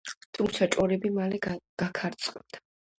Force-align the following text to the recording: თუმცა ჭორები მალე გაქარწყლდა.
თუმცა 0.37 0.69
ჭორები 0.77 1.13
მალე 1.19 1.43
გაქარწყლდა. 1.47 2.67